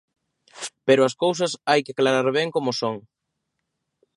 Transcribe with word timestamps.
Pero 0.87 1.01
as 1.03 1.15
cousas 1.23 1.51
hai 1.69 1.79
que 1.85 1.93
aclarar 1.93 2.27
ben 2.37 2.47
como 2.55 2.71
son. 2.81 2.95